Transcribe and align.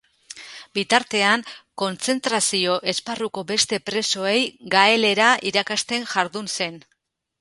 Bitartean, 0.77 1.43
kontzentrazio-esparruko 1.81 3.43
beste 3.51 3.81
presoei 3.91 4.41
gaelera 4.77 5.29
irakasten 5.51 6.09
jardun 6.15 6.51
zen. 6.59 6.81